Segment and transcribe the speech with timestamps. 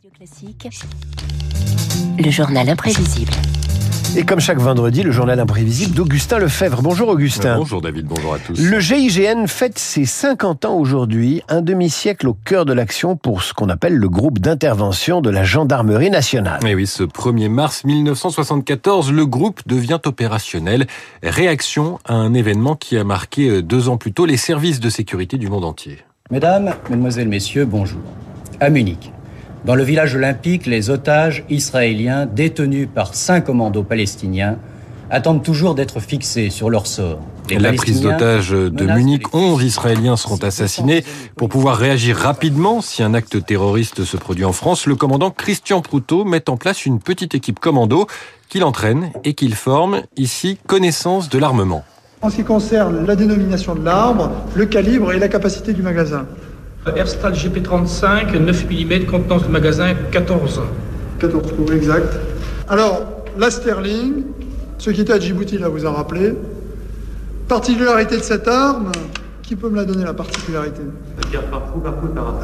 [0.00, 0.68] Radio Classique,
[2.18, 3.32] le journal imprévisible.
[4.16, 6.80] Et comme chaque vendredi, le journal imprévisible d'Augustin Lefebvre.
[6.80, 7.58] Bonjour Augustin.
[7.58, 8.58] Bonjour David, bonjour à tous.
[8.58, 13.52] Le GIGN fête ses 50 ans aujourd'hui, un demi-siècle au cœur de l'action pour ce
[13.52, 16.64] qu'on appelle le groupe d'intervention de la gendarmerie nationale.
[16.66, 20.86] Et oui, ce 1er mars 1974, le groupe devient opérationnel.
[21.22, 24.88] Réaction à un événement qui a marqué euh, deux ans plus tôt les services de
[24.88, 25.98] sécurité du monde entier.
[26.30, 28.00] Mesdames, Mesdemoiselles, Messieurs, bonjour.
[28.60, 29.12] À Munich,
[29.64, 34.56] dans le village olympique, les otages israéliens détenus par cinq commandos palestiniens
[35.10, 37.18] attendent toujours d'être fixés sur leur sort.
[37.48, 41.04] Les La prise Palestiniens d'otage de Munich, les- 11 Israéliens seront assassinés.
[41.36, 45.80] Pour pouvoir réagir rapidement si un acte terroriste se produit en France, le commandant Christian
[45.80, 48.06] Proutot met en place une petite équipe commando
[48.48, 51.84] qu'il entraîne et qu'il forme ici connaissance de l'armement.
[52.22, 56.26] En ce qui concerne la dénomination de l'arbre, le calibre et la capacité du magasin.
[56.86, 60.62] Herstal GP35, 9 mm, contenance de magasin 14.
[61.18, 62.16] 14 coups exact.
[62.68, 63.02] Alors,
[63.38, 64.24] la Sterling,
[64.78, 66.34] ce qui était à Djibouti, là, vous a rappelé.
[67.48, 68.92] Particularité de cette arme,
[69.42, 70.80] qui peut me la donner, la particularité?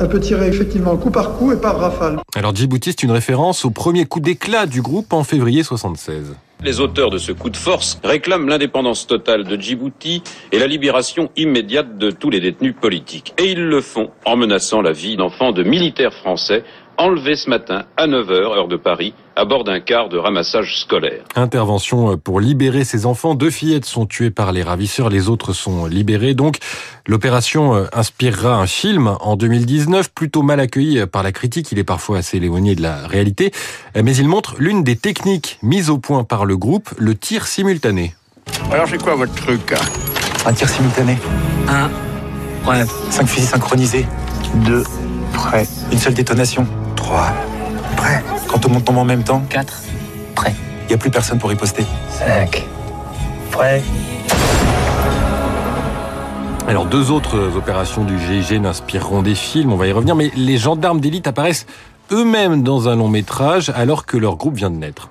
[0.00, 2.18] Elle peut tirer effectivement coup par coup et par rafale.
[2.34, 6.34] Alors Djibouti, c'est une référence au premier coup d'éclat du groupe en février 76.
[6.64, 11.30] Les auteurs de ce coup de force réclament l'indépendance totale de Djibouti et la libération
[11.36, 13.34] immédiate de tous les détenus politiques.
[13.38, 16.64] Et ils le font en menaçant la vie d'enfants de militaires français
[16.96, 21.22] enlevés ce matin à 9h heure de Paris à bord d'un car de ramassage scolaire.
[21.34, 23.34] Intervention pour libérer ces enfants.
[23.34, 26.34] Deux fillettes sont tuées par les ravisseurs, les autres sont libérées.
[26.34, 26.58] Donc,
[27.06, 31.70] l'opération euh, inspirera un film en 2019, plutôt mal accueilli par la critique.
[31.70, 33.52] Il est parfois assez éloigné de la réalité.
[33.96, 37.46] Euh, Mais il montre l'une des techniques mises au point par le groupe, le tir
[37.46, 38.14] simultané.
[38.72, 39.84] Alors c'est quoi votre truc hein?
[40.46, 41.18] Un tir simultané.
[41.68, 41.90] Un.
[42.62, 42.84] Prêt.
[43.10, 44.06] Cinq fusils synchronisés.
[44.64, 44.84] Deux.
[45.34, 45.66] Prêt.
[45.92, 46.66] Une seule détonation.
[46.96, 47.34] Trois.
[47.96, 48.22] Prêt.
[48.56, 49.42] Quand tout le monde tombe en même temps.
[49.50, 49.82] Quatre.
[50.34, 50.54] Prêt.
[50.84, 51.84] Il n'y a plus personne pour riposter.
[52.08, 52.64] Cinq.
[53.50, 53.82] Prêt.
[56.66, 60.56] Alors, deux autres opérations du GIGN inspireront des films, on va y revenir, mais les
[60.56, 61.66] gendarmes d'élite apparaissent
[62.12, 65.10] eux-mêmes dans un long métrage alors que leur groupe vient de naître.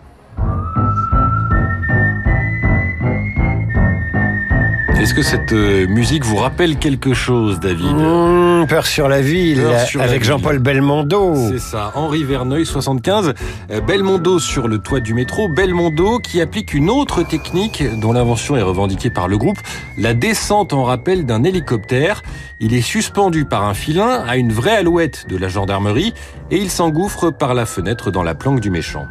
[5.05, 9.61] Est-ce que cette euh, musique vous rappelle quelque chose, David Mmh, peur sur la ville,
[9.85, 10.23] sur avec.
[10.23, 11.35] Jean-Paul Belmondo.
[11.35, 13.35] C'est ça, Henri Verneuil, 75.
[13.69, 15.47] Euh, Belmondo sur le toit du métro.
[15.47, 19.59] Belmondo qui applique une autre technique dont l'invention est revendiquée par le groupe,
[19.95, 22.23] la descente en rappel d'un hélicoptère.
[22.59, 26.15] Il est suspendu par un filin à une vraie alouette de la gendarmerie
[26.49, 29.05] et il s'engouffre par la fenêtre dans la planque du méchant.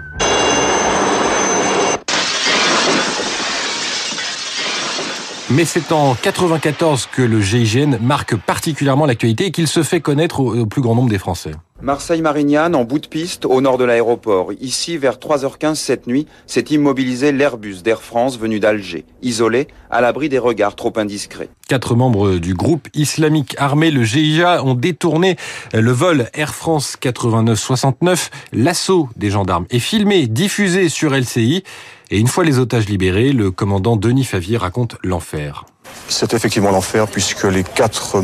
[5.54, 10.40] Mais c'est en 94 que le GIGN marque particulièrement l'actualité et qu'il se fait connaître
[10.40, 11.52] au, plus grand nombre des Français.
[11.80, 14.52] Marseille-Marignane, en bout de piste, au nord de l'aéroport.
[14.60, 20.28] Ici, vers 3h15 cette nuit, s'est immobilisé l'Airbus d'Air France venu d'Alger, isolé, à l'abri
[20.28, 21.50] des regards trop indiscrets.
[21.68, 25.36] Quatre membres du groupe islamique armé, le GIA, ont détourné
[25.72, 28.30] le vol Air France 89-69.
[28.52, 31.62] L'assaut des gendarmes est filmé, diffusé sur LCI.
[32.10, 35.64] Et une fois les otages libérés, le commandant Denis Favier raconte l'enfer.
[36.08, 38.22] C'est effectivement l'enfer puisque les quatre euh,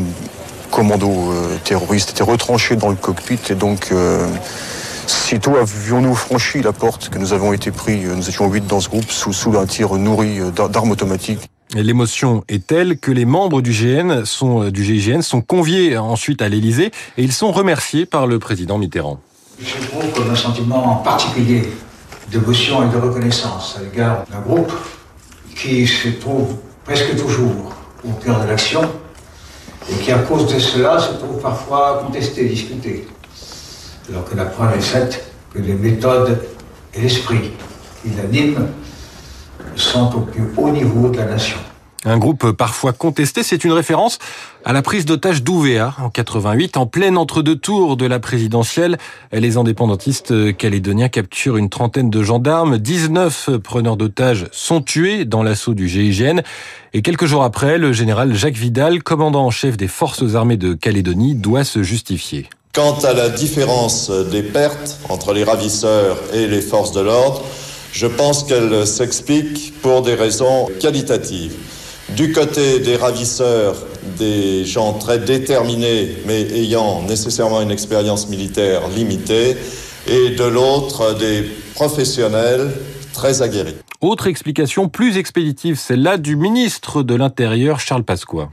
[0.69, 4.27] commandos euh, terroristes étaient retranchés dans le cockpit et donc euh,
[5.07, 8.79] sitôt avions-nous franchi la porte que nous avons été pris, euh, nous étions huit dans
[8.79, 11.49] ce groupe sous, sous un tir nourri d'ar- d'armes automatiques.
[11.73, 16.49] L'émotion est telle que les membres du GN sont, du GIGN sont conviés ensuite à
[16.49, 19.19] l'Élysée et ils sont remerciés par le président Mitterrand.
[19.63, 21.69] J'éprouve comme un sentiment particulier
[22.31, 24.71] d'émotion et de reconnaissance à l'égard d'un groupe
[25.55, 26.55] qui se trouve
[26.85, 27.73] presque toujours
[28.07, 28.81] au cœur de l'action
[29.89, 33.07] et qui, à cause de cela, se trouve parfois contesté, discuté.
[34.09, 36.41] Alors que la preuve est faite que les méthodes
[36.93, 37.51] et l'esprit
[38.01, 38.67] qui l'animent
[39.75, 41.57] sont au plus haut niveau de la nation.
[42.03, 44.17] Un groupe parfois contesté, c'est une référence
[44.65, 48.97] à la prise d'otage d'Ouvéa en 88, en pleine entre-deux tours de la présidentielle.
[49.31, 52.79] Les indépendantistes calédoniens capturent une trentaine de gendarmes.
[52.79, 56.41] 19 preneurs d'otages sont tués dans l'assaut du GIGN.
[56.93, 60.73] Et quelques jours après, le général Jacques Vidal, commandant en chef des forces armées de
[60.73, 62.49] Calédonie, doit se justifier.
[62.73, 67.43] Quant à la différence des pertes entre les ravisseurs et les forces de l'ordre,
[67.91, 71.53] je pense qu'elle s'explique pour des raisons qualitatives.
[72.15, 73.75] Du côté des ravisseurs,
[74.19, 79.55] des gens très déterminés, mais ayant nécessairement une expérience militaire limitée,
[80.07, 81.43] et de l'autre, des
[81.73, 82.71] professionnels
[83.13, 83.75] très aguerris.
[84.01, 88.49] Autre explication plus expéditive, celle-là du ministre de l'Intérieur, Charles Pasqua.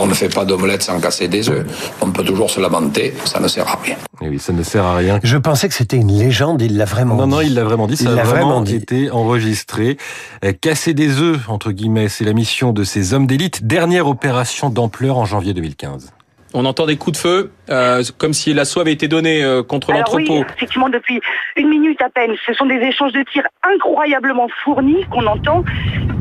[0.00, 1.66] On ne fait pas d'omelette sans casser des œufs.
[2.00, 3.96] On peut toujours se lamenter, ça ne sert à rien.
[4.22, 5.20] Et oui, ça ne sert à rien.
[5.22, 7.30] Je pensais que c'était une légende, il l'a vraiment non, dit.
[7.30, 8.76] Non, non, il l'a vraiment dit, ça il a vraiment, dit.
[8.76, 9.96] été enregistré.
[10.44, 13.66] Euh, casser des œufs, entre guillemets, c'est la mission de ces hommes d'élite.
[13.66, 16.10] Dernière opération d'ampleur en janvier 2015.
[16.52, 19.92] On entend des coups de feu, euh, comme si l'assaut avait été donné euh, contre
[19.92, 20.16] l'entrepôt.
[20.16, 21.20] Oui, effectivement, depuis
[21.56, 25.64] une minute à peine, ce sont des échanges de tirs incroyablement fournis qu'on entend,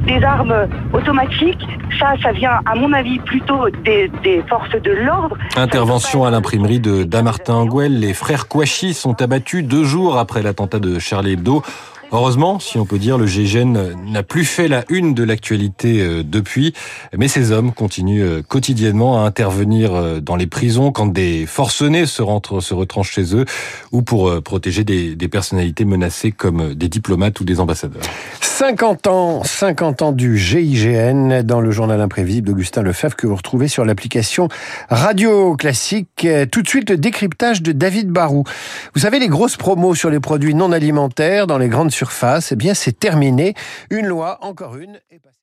[0.06, 1.66] des armes automatiques.
[2.00, 5.36] Ça, ça vient, à mon avis, plutôt des, des forces de l'ordre.
[5.56, 8.00] Intervention à l'imprimerie de Damartin-Anguel.
[8.00, 11.64] Les frères Kouachi sont abattus deux jours après l'attentat de Charlie Hebdo.
[12.12, 16.24] Heureusement, si on peut dire, le GIGN n'a plus fait la une de l'actualité euh,
[16.24, 16.74] depuis,
[17.16, 22.08] mais ces hommes continuent euh, quotidiennement à intervenir euh, dans les prisons quand des forcenés
[22.08, 23.46] se, rentrent, se retranchent chez eux
[23.92, 28.02] ou pour protéger des, des personnalités menacées comme des diplomates ou des ambassadeurs.
[28.42, 33.68] 50 ans, 50 ans du GIGN dans le journal imprévisible d'Augustin Lefebvre que vous retrouvez
[33.68, 34.50] sur l'application
[34.90, 36.28] Radio Classique.
[36.52, 38.44] Tout de suite, le décryptage de David Barou.
[38.96, 42.56] Vous savez, les grosses promos sur les produits non alimentaires dans les grandes surfaces, eh
[42.56, 43.54] bien, c'est terminé.
[43.90, 45.36] Une loi, encore une, est passée.